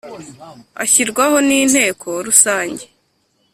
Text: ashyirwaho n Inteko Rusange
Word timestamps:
ashyirwaho 0.83 1.37
n 1.47 1.49
Inteko 1.59 2.07
Rusange 2.25 2.85